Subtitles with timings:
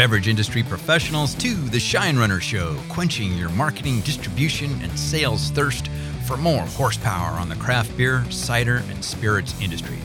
[0.00, 5.90] beverage industry professionals to the Shine Runner Show, quenching your marketing, distribution, and sales thirst
[6.26, 9.98] for more horsepower on the craft beer, cider, and spirits industry.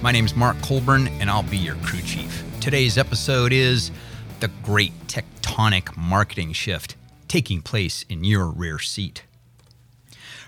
[0.00, 2.42] My name is Mark Colburn, and I'll be your crew chief.
[2.62, 3.90] Today's episode is
[4.40, 6.96] the great tectonic marketing shift
[7.28, 9.24] taking place in your rear seat.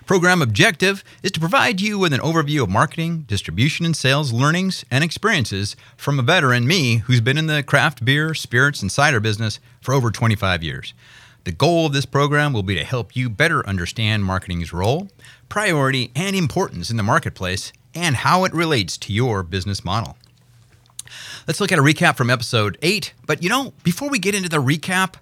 [0.06, 4.84] Program objective is to provide you with an overview of marketing, distribution, and sales learnings
[4.90, 9.18] and experiences from a veteran, me, who's been in the craft beer, spirits, and cider
[9.18, 10.92] business for over 25 years.
[11.44, 15.08] The goal of this program will be to help you better understand marketing's role,
[15.48, 20.18] priority, and importance in the marketplace and how it relates to your business model.
[21.46, 23.14] Let's look at a recap from episode 8.
[23.26, 25.14] But you know, before we get into the recap,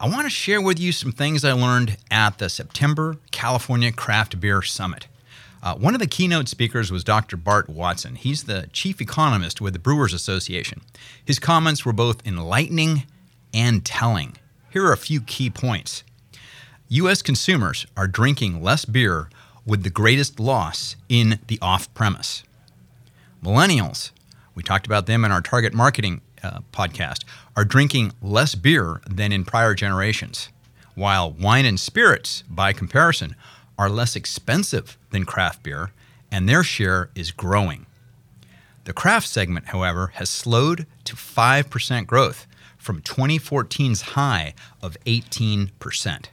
[0.00, 4.38] I want to share with you some things I learned at the September California Craft
[4.38, 5.08] Beer Summit.
[5.60, 7.36] Uh, one of the keynote speakers was Dr.
[7.36, 8.14] Bart Watson.
[8.14, 10.82] He's the chief economist with the Brewers Association.
[11.24, 13.06] His comments were both enlightening
[13.52, 14.36] and telling.
[14.70, 16.04] Here are a few key points.
[16.90, 17.20] U.S.
[17.20, 19.28] consumers are drinking less beer
[19.66, 22.44] with the greatest loss in the off premise.
[23.42, 24.12] Millennials,
[24.54, 27.24] we talked about them in our target marketing uh, podcast,
[27.56, 30.48] are drinking less beer than in prior generations,
[30.94, 33.34] while wine and spirits, by comparison,
[33.78, 35.92] are less expensive than craft beer,
[36.30, 37.86] and their share is growing.
[38.84, 42.46] The craft segment, however, has slowed to 5% growth
[42.78, 46.24] from 2014's high of 18%.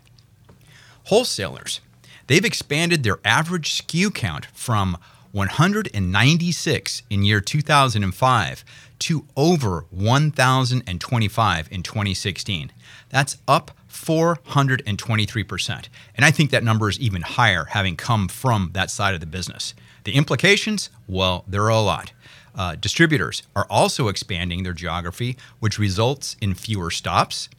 [1.06, 1.82] Wholesalers,
[2.28, 4.98] they've expanded their average SKU count from
[5.36, 8.66] 196 in year 2005
[9.00, 12.72] to over 1,025 in 2016.
[13.10, 15.90] That's up 423%.
[16.16, 19.26] And I think that number is even higher having come from that side of the
[19.26, 19.74] business.
[20.06, 20.90] The implications?
[21.06, 22.14] Well, there are a lot.
[22.58, 27.50] Uh, distributors are also expanding their geography, which results in fewer stops,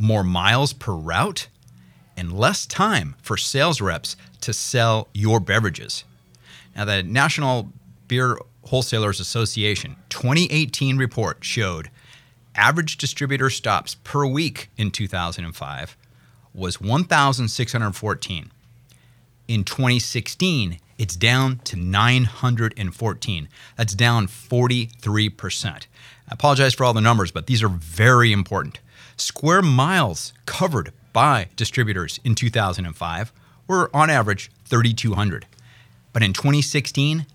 [0.00, 1.46] more miles per route,
[2.16, 6.02] and less time for sales reps to sell your beverages.
[6.78, 7.72] Now, the National
[8.06, 11.90] Beer Wholesalers Association 2018 report showed
[12.54, 15.96] average distributor stops per week in 2005
[16.54, 18.52] was 1,614.
[19.48, 23.48] In 2016, it's down to 914.
[23.76, 25.66] That's down 43%.
[25.66, 25.84] I
[26.30, 28.78] apologize for all the numbers, but these are very important.
[29.16, 33.32] Square miles covered by distributors in 2005
[33.66, 35.44] were on average 3,200.
[36.12, 37.26] But in 2016,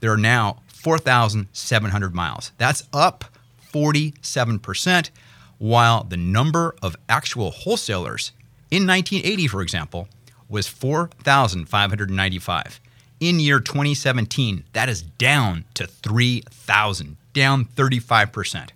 [0.00, 2.52] there are now 4,700 miles.
[2.58, 3.24] That's up
[3.72, 5.10] 47%,
[5.58, 8.30] while the number of actual wholesalers
[8.70, 10.08] in 1980, for example,
[10.48, 12.80] was 4,595.
[13.18, 18.68] In year 2017, that is down to 3,000, down 35%.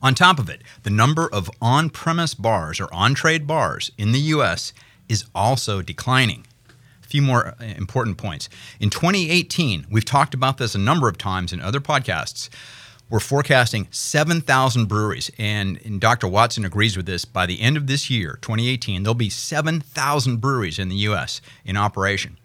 [0.00, 4.12] On top of it, the number of on premise bars or on trade bars in
[4.12, 4.72] the US
[5.08, 6.46] is also declining
[7.08, 8.48] few more uh, important points.
[8.78, 12.48] In 2018, we've talked about this a number of times in other podcasts.
[13.10, 16.28] We're forecasting 7,000 breweries, and, and, Dr.
[16.28, 17.24] Watson agrees with this.
[17.24, 21.40] By the end of this year, 2018, there'll be 7,000 breweries in the U.S.
[21.64, 22.36] in operation.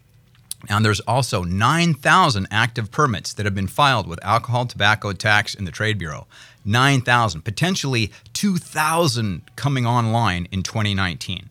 [0.69, 5.67] And there's also 9,000 active permits that have been filed with alcohol, tobacco tax, and
[5.67, 6.27] the Trade Bureau.
[6.63, 11.49] 9,000, potentially 2,000 coming online in 2019.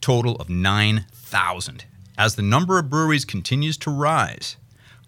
[0.00, 1.84] Total of 9,000.
[2.18, 4.56] As the number of breweries continues to rise,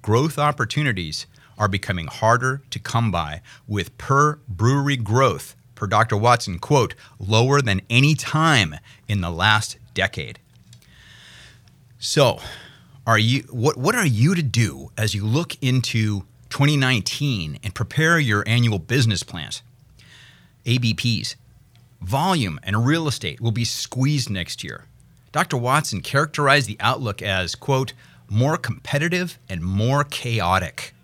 [0.02, 1.26] growth opportunities
[1.56, 6.16] are becoming harder to come by with per brewery growth per Dr.
[6.16, 8.76] Watson, quote, lower than any time
[9.06, 10.38] in the last decade.
[11.98, 12.40] So,
[13.06, 18.18] are you what what are you to do as you look into 2019 and prepare
[18.18, 19.62] your annual business plans?
[20.66, 21.36] ABPs,
[22.02, 24.87] volume and real estate will be squeezed next year.
[25.32, 25.56] Dr.
[25.56, 27.92] Watson characterized the outlook as, quote,
[28.30, 30.94] more competitive and more chaotic.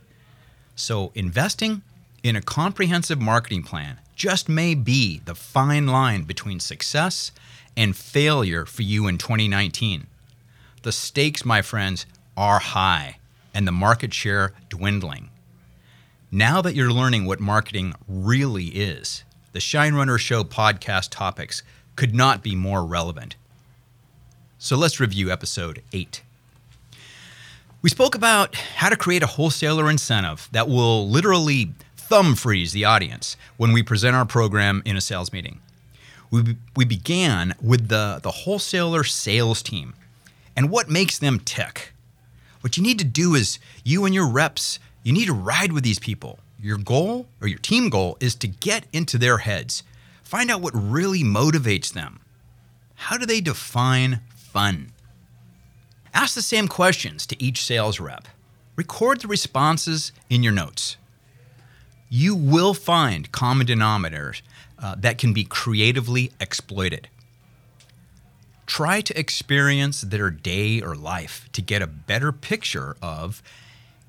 [0.76, 1.82] So, investing
[2.23, 7.32] in a comprehensive marketing plan just may be the fine line between success
[7.76, 10.06] and failure for you in 2019.
[10.82, 12.06] The stakes, my friends,
[12.37, 13.19] are high
[13.53, 15.31] and the market share dwindling.
[16.31, 21.62] Now that you're learning what marketing really is, the Shine Runner Show podcast topics
[21.94, 23.37] could not be more relevant.
[24.65, 26.23] So let's review episode 8.
[27.83, 32.87] We spoke about how to create a wholesaler incentive that will literally thumb freeze the
[32.87, 35.61] audience when we present our program in a sales meeting.
[36.31, 39.93] We, we began with the, the wholesaler sales team
[40.57, 41.93] and what makes them tick.
[42.63, 45.85] What you need to do is you and your reps, you need to ride with
[45.85, 46.39] these people.
[46.59, 49.83] your goal or your team goal is to get into their heads.
[50.23, 52.21] Find out what really motivates them.
[52.95, 54.21] How do they define
[54.55, 54.93] fun?
[56.15, 58.29] Ask the same questions to each sales rep.
[58.77, 60.97] Record the responses in your notes.
[62.09, 64.43] You will find common denominators
[64.79, 67.09] uh, that can be creatively exploited.
[68.65, 73.43] Try to experience their day or life to get a better picture of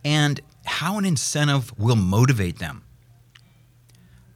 [0.03, 2.83] and how an incentive will motivate them.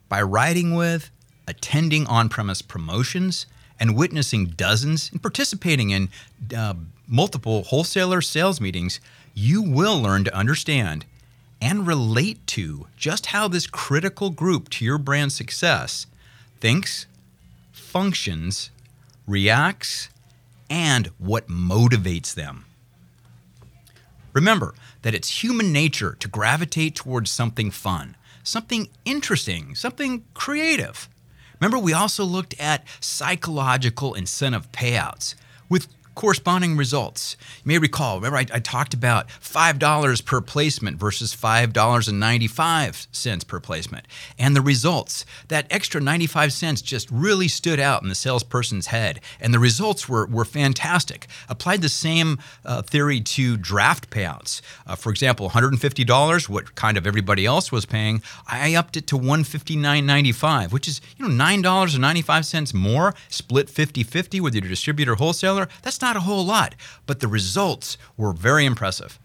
[0.10, 1.12] By riding with,
[1.48, 3.46] attending on premise promotions,
[3.80, 6.10] and witnessing dozens and participating in
[6.56, 6.74] uh,
[7.08, 9.00] multiple wholesaler sales meetings,
[9.34, 11.06] you will learn to understand
[11.62, 16.08] and relate to just how this critical group to your brand's success
[16.60, 17.06] thinks,
[17.72, 18.70] functions,
[19.28, 20.10] reacts,
[20.70, 22.66] and what motivates them.
[24.34, 31.10] Remember that it's human nature to gravitate towards something fun, something interesting, something creative.
[31.60, 35.36] Remember, we also looked at psychological incentive payouts.
[35.68, 35.88] With
[36.20, 37.38] corresponding results.
[37.64, 44.06] You may recall, remember I, I talked about $5 per placement versus $5.95 per placement.
[44.38, 49.22] And the results, that extra 95 cents just really stood out in the salesperson's head.
[49.40, 51.28] And the results were, were fantastic.
[51.48, 54.60] Applied the same uh, theory to draft payouts.
[54.86, 59.18] Uh, for example, $150, what kind of everybody else was paying, I upped it to
[59.18, 65.70] $159.95, which is you know $9.95 more, split 50-50 with your distributor wholesaler.
[65.82, 66.74] That's not not a whole lot,
[67.06, 69.20] but the results were very impressive.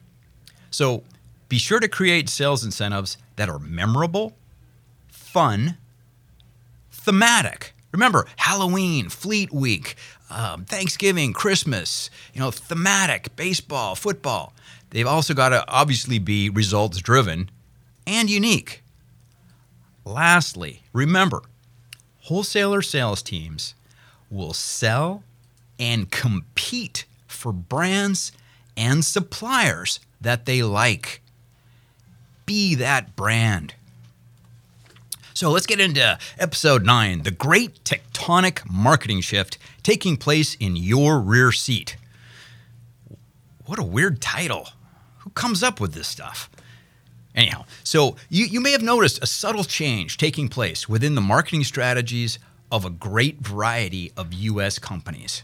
[0.71, 1.03] So
[1.49, 4.37] be sure to create sales incentives that are memorable,
[5.09, 5.79] fun,
[6.93, 7.75] thematic.
[7.91, 9.97] Remember, Halloween, Fleet Week,
[10.29, 14.53] um, Thanksgiving, Christmas, you know, thematic, baseball, football.
[14.91, 17.51] They've also got to obviously be results driven
[18.07, 18.83] and unique.
[20.05, 21.41] Lastly, remember,
[22.25, 23.75] wholesaler sales teams
[24.29, 25.23] will sell
[25.79, 28.33] and compete for brands
[28.77, 31.23] and suppliers that they like.
[32.47, 33.75] Be that brand.
[35.35, 41.19] So let's get into episode nine the great tectonic marketing shift taking place in your
[41.19, 41.97] rear seat.
[43.67, 44.69] What a weird title.
[45.19, 46.51] Who comes up with this stuff?
[47.35, 51.65] Anyhow, so you, you may have noticed a subtle change taking place within the marketing
[51.65, 52.39] strategies
[52.71, 54.79] of a great variety of U.S.
[54.79, 55.43] companies.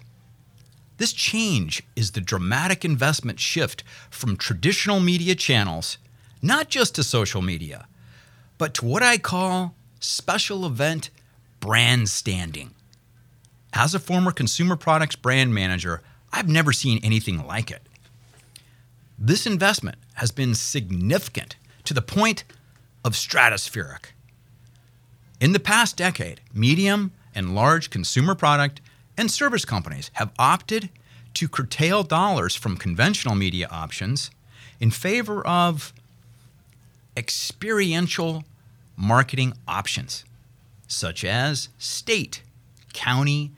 [1.01, 5.97] This change is the dramatic investment shift from traditional media channels,
[6.43, 7.87] not just to social media,
[8.59, 11.09] but to what I call special event
[11.59, 12.75] brand standing.
[13.73, 16.03] As a former consumer products brand manager,
[16.35, 17.81] I've never seen anything like it.
[19.19, 22.45] This investment has been significant to the point
[23.07, 24.13] of stratospheric.
[25.41, 28.83] In the past decade, medium and large consumer product
[29.21, 30.89] and service companies have opted
[31.35, 34.31] to curtail dollars from conventional media options
[34.81, 35.93] in favor of
[37.17, 38.45] experiential
[38.97, 40.25] marketing options,
[40.89, 42.43] such as state,
[42.95, 43.53] county,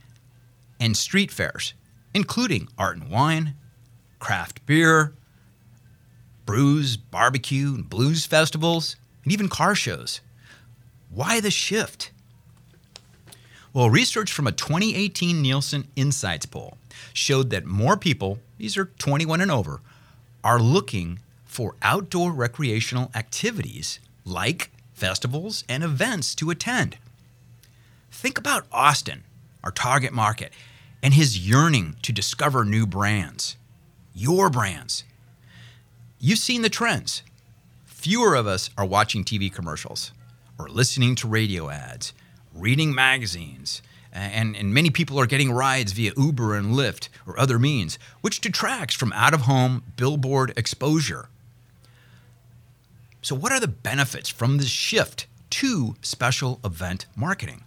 [0.81, 1.75] and street fairs,
[2.13, 3.55] including art and wine,
[4.19, 5.15] craft beer,
[6.45, 10.21] brews, barbecue, and blues festivals, and even car shows.
[11.09, 12.11] Why the shift?
[13.75, 16.77] Well, research from a 2018 Nielsen Insights poll
[17.15, 19.81] showed that more people, these are 21 and over,
[20.45, 26.99] are looking for outdoor recreational activities like festivals and events to attend.
[28.11, 29.25] Think about Austin,
[29.65, 30.53] our target market,
[31.03, 33.57] and his yearning to discover new brands,
[34.15, 35.05] your brands.
[36.21, 37.23] You've seen the trends.
[37.87, 40.13] Fewer of us are watching TV commercials
[40.59, 42.13] or listening to radio ads
[42.55, 43.83] reading magazines,
[44.13, 48.41] and, and many people are getting rides via Uber and Lyft or other means, which
[48.41, 51.29] detracts from out of home billboard exposure.
[53.23, 57.65] So, what are the benefits from this shift to special event marketing?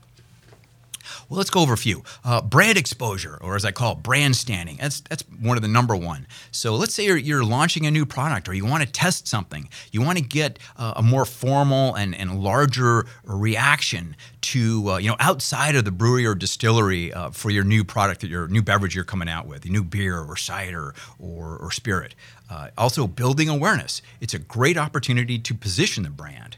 [1.30, 2.04] Well, let's go over a few.
[2.24, 4.78] Uh, brand exposure, or as I call it, brand standing.
[4.78, 6.28] That's that's one of the number one.
[6.52, 9.70] So let's say you're, you're launching a new product, or you want to test something.
[9.92, 15.10] You want to get uh, a more formal and, and larger reaction to uh, you
[15.10, 18.62] know outside of the brewery or distillery uh, for your new product, that your new
[18.62, 22.16] beverage you're coming out with, your new beer or cider or, or spirit.
[22.50, 24.02] Uh, also, building awareness.
[24.22, 26.58] It's a great opportunity to position the brand,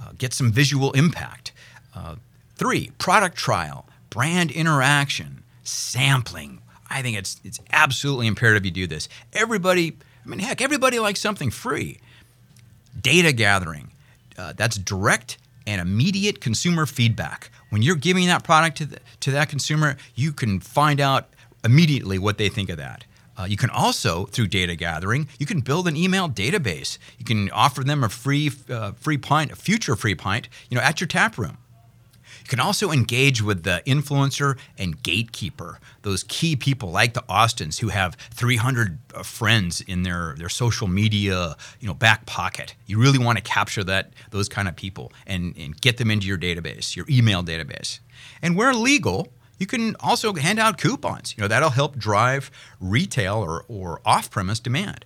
[0.00, 1.52] uh, get some visual impact.
[2.56, 6.60] Three, product trial, brand interaction, sampling.
[6.88, 9.08] I think it's it's absolutely imperative you do this.
[9.32, 12.00] Everybody, I mean, heck, everybody likes something free.
[12.98, 13.92] Data gathering,
[14.38, 17.50] uh, that's direct and immediate consumer feedback.
[17.70, 21.28] When you're giving that product to, the, to that consumer, you can find out
[21.64, 23.04] immediately what they think of that.
[23.38, 26.96] Uh, you can also, through data gathering, you can build an email database.
[27.18, 30.82] You can offer them a free, uh, free pint, a future free pint, you know,
[30.82, 31.58] at your tap room.
[32.46, 37.80] You can also engage with the influencer and gatekeeper, those key people like the Austins
[37.80, 42.76] who have 300 uh, friends in their, their social media you know, back pocket.
[42.86, 46.28] You really want to capture that, those kind of people and, and get them into
[46.28, 47.98] your database, your email database.
[48.40, 49.26] And where legal,
[49.58, 51.34] you can also hand out coupons.
[51.36, 55.04] You know, that'll help drive retail or, or off-premise demand.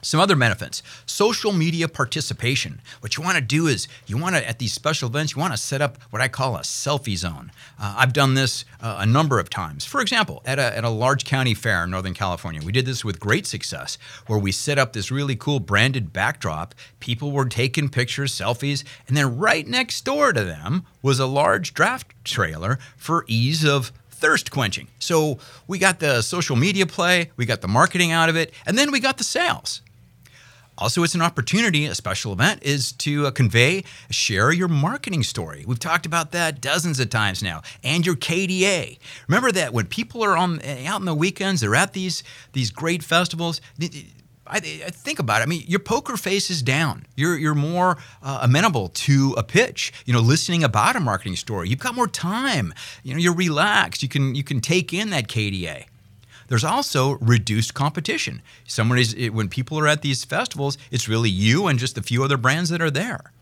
[0.00, 2.80] Some other benefits social media participation.
[3.00, 5.52] What you want to do is you want to, at these special events, you want
[5.52, 7.50] to set up what I call a selfie zone.
[7.80, 9.84] Uh, I've done this uh, a number of times.
[9.84, 13.04] For example, at a, at a large county fair in Northern California, we did this
[13.04, 16.74] with great success where we set up this really cool branded backdrop.
[17.00, 21.74] People were taking pictures, selfies, and then right next door to them was a large
[21.74, 24.88] draft trailer for ease of thirst quenching.
[24.98, 28.76] So we got the social media play, we got the marketing out of it, and
[28.76, 29.82] then we got the sales.
[30.78, 35.64] Also, it's an opportunity, a special event, is to uh, convey, share your marketing story.
[35.66, 38.98] We've talked about that dozens of times now, and your KDA.
[39.26, 42.70] Remember that when people are on eh, out on the weekends, they're at these these
[42.70, 43.60] great festivals.
[44.50, 45.44] I, I think about it.
[45.44, 47.06] I mean, your poker face is down.
[47.16, 49.92] You're you're more uh, amenable to a pitch.
[50.06, 51.68] You know, listening about a marketing story.
[51.68, 52.72] You've got more time.
[53.02, 54.02] You know, you're relaxed.
[54.02, 55.86] You can you can take in that KDA.
[56.48, 58.42] There's also reduced competition.
[58.66, 62.24] Someone is when people are at these festivals, it's really you and just a few
[62.24, 63.32] other brands that are there.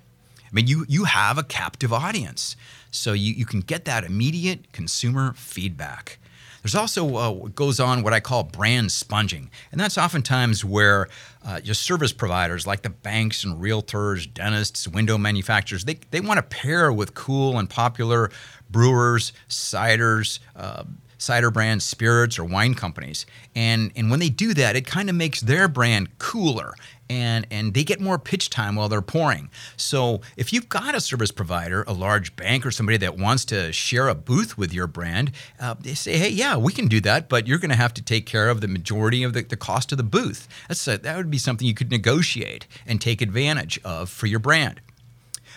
[0.45, 2.57] I mean, you you have a captive audience,
[2.91, 6.19] so you, you can get that immediate consumer feedback.
[6.63, 11.09] There's also uh, what goes on what I call brand sponging, and that's oftentimes where
[11.45, 16.39] uh, your service providers like the banks and realtors, dentists, window manufacturers, they, they want
[16.39, 18.31] to pair with cool and popular
[18.69, 20.83] brewers, ciders, uh,
[21.19, 23.27] cider brands, spirits, or wine companies.
[23.55, 26.75] And, and when they do that, it kind of makes their brand cooler
[27.09, 29.49] and, and they get more pitch time while they're pouring.
[29.77, 33.73] So if you've got a service provider, a large bank, or somebody that wants to
[33.73, 37.29] share a booth with your brand, uh, they say, hey, yeah, we can do that,
[37.29, 39.93] but you're going to have to take care of the majority of the, the cost
[39.93, 40.49] of the booth.
[40.69, 44.41] That's a, that would be something you could negotiate and take advantage of for your
[44.41, 44.81] brand.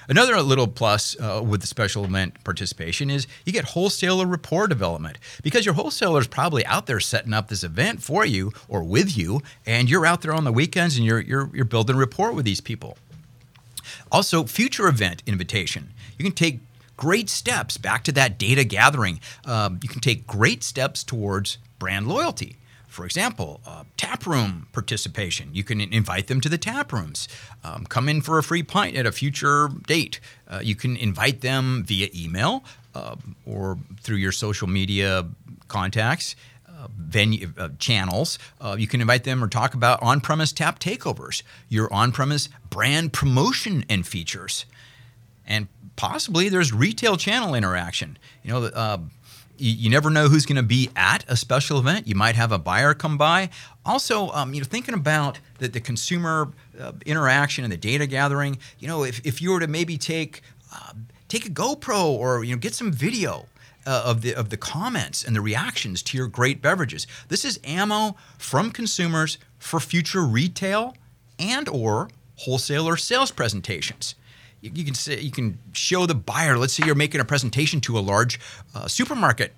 [0.09, 5.19] Another little plus uh, with the special event participation is you get wholesaler rapport development
[5.43, 9.15] because your wholesaler is probably out there setting up this event for you or with
[9.15, 12.43] you, and you're out there on the weekends and you're, you're, you're building rapport with
[12.43, 12.97] these people.
[14.11, 15.91] Also, future event invitation.
[16.17, 16.61] You can take
[16.97, 19.19] great steps back to that data gathering.
[19.45, 22.57] Um, you can take great steps towards brand loyalty.
[22.89, 25.49] For example, uh, tap room participation.
[25.53, 27.27] You can invite them to the tap rooms.
[27.63, 30.19] Um, come in for a free pint at a future date.
[30.47, 32.63] Uh, you can invite them via email
[32.95, 33.15] uh,
[33.45, 35.27] or through your social media
[35.67, 36.35] contacts.
[36.67, 38.39] Uh, venue uh, channels.
[38.61, 43.83] Uh, you can invite them or talk about on-premise tap takeovers, your on-premise brand promotion
[43.89, 44.65] and features,
[45.45, 45.67] and
[45.97, 48.17] possibly there's retail channel interaction.
[48.43, 49.09] You know,
[49.59, 52.07] you, you never know who's going to be at a special event.
[52.07, 53.49] You might have a buyer come by.
[53.85, 58.57] Also, um, you know, thinking about the, the consumer uh, interaction and the data gathering.
[58.79, 60.41] You know, if, if you were to maybe take
[60.73, 60.93] uh,
[61.27, 63.45] take a GoPro or you know get some video
[63.85, 67.07] uh, of the of the comments and the reactions to your great beverages.
[67.27, 70.95] This is ammo from consumers for future retail
[71.37, 74.15] and or wholesaler sales presentations
[74.61, 76.57] you, you, can say you can show the buyer.
[76.57, 78.39] Let's say you're making a presentation to a large
[78.75, 79.53] uh, supermarket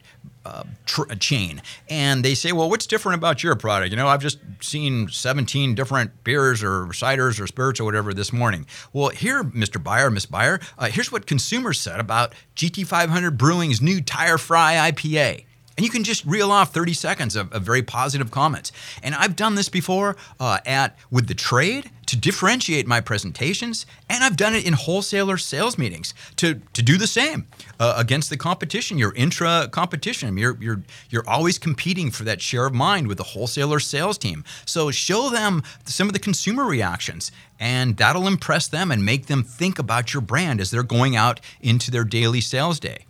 [0.45, 4.21] uh, tr- chain, and they say, "Well, what's different about your product?" You know, I've
[4.21, 8.65] just seen 17 different beers or ciders or spirits or whatever this morning.
[8.93, 9.81] Well, here, Mr.
[9.81, 15.45] Buyer, Miss Buyer, uh, here's what consumers said about GT500 Brewing's new Tire Fry IPA.
[15.81, 18.71] And you can just reel off 30 seconds of, of very positive comments.
[19.01, 24.23] And I've done this before uh, at with the trade to differentiate my presentations, and
[24.23, 27.47] I've done it in wholesaler sales meetings to, to do the same
[27.79, 30.37] uh, against the competition, your intra competition.
[30.37, 34.43] You're, you're, you're always competing for that share of mind with the wholesaler sales team.
[34.67, 39.41] So show them some of the consumer reactions, and that'll impress them and make them
[39.41, 43.05] think about your brand as they're going out into their daily sales day.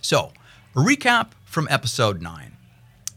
[0.00, 0.32] So,
[0.76, 2.52] a recap from episode 9.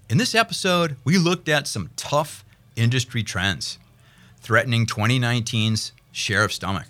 [0.09, 2.45] In this episode, we looked at some tough
[2.77, 3.79] industry trends
[4.39, 6.85] threatening 2019's share of stomach.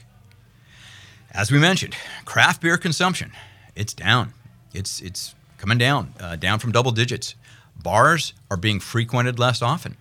[1.31, 3.31] As we mentioned, craft beer consumption,
[3.75, 4.35] it's down.
[4.71, 7.33] It's, it's coming down, uh, down from double digits.
[7.81, 9.97] Bars are being frequented less often.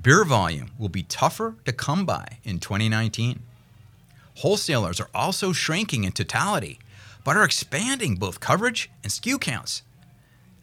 [0.00, 3.42] Beer volume will be tougher to come by in 2019.
[4.38, 6.78] Wholesalers are also shrinking in totality,
[7.24, 9.82] but are expanding both coverage and SKU counts.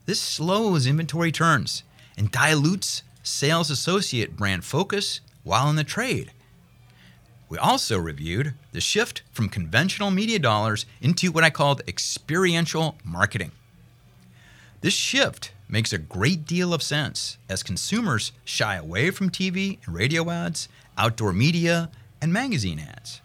[0.06, 1.84] This slows inventory turns
[2.18, 6.32] and dilutes sales associate brand focus while in the trade.
[7.50, 13.52] We also reviewed the shift from conventional media dollars into what I called experiential marketing.
[14.80, 19.94] This shift makes a great deal of sense as consumers shy away from TV and
[19.96, 21.90] radio ads, outdoor media,
[22.22, 23.22] and magazine ads.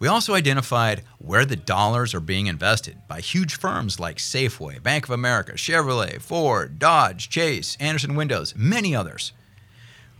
[0.00, 5.04] We also identified where the dollars are being invested by huge firms like Safeway, Bank
[5.04, 9.32] of America, Chevrolet, Ford, Dodge, Chase, Andersen Windows, many others.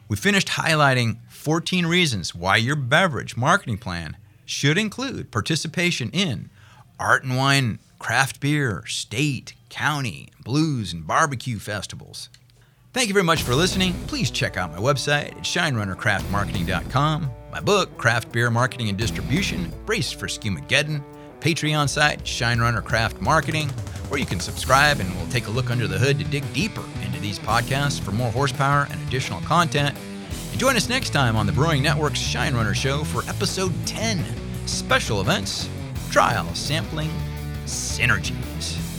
[0.06, 6.50] We finished highlighting 14 reasons why your beverage marketing plan should include participation in
[6.99, 12.28] art and wine, craft beer, state, county, blues, and barbecue festivals.
[12.92, 13.94] Thank you very much for listening.
[14.08, 20.12] Please check out my website at shinerunnercraftmarketing.com, my book, Craft Beer Marketing and Distribution, Brace
[20.12, 21.02] for Skewmageddon,
[21.40, 23.71] Patreon site, Shine Runner Craft Marketing,
[24.11, 26.85] or you can subscribe and we'll take a look under the hood to dig deeper
[27.04, 29.97] into these podcasts for more horsepower and additional content.
[30.50, 34.25] And join us next time on the Brewing Network's Shine Runner Show for episode 10
[34.66, 35.69] special events,
[36.11, 37.11] trial sampling,
[37.64, 38.89] synergies.